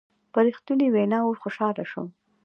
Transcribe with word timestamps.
په 0.33 0.39
رښتنوني 0.47 0.87
ویناوو 0.91 1.39
خوشحاله 1.41 1.83
شوم. 1.91 2.07